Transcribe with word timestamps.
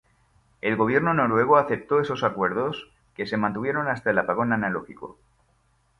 El 0.61 0.77
Gobierno 0.77 1.13
noruego 1.13 1.57
aceptó 1.57 2.01
esos 2.01 2.23
acuerdos, 2.23 2.89
que 3.13 3.27
se 3.27 3.37
mantuvieron 3.37 3.87
hasta 3.87 4.09
el 4.09 4.17
apagón 4.17 4.51
analógico. 4.51 5.19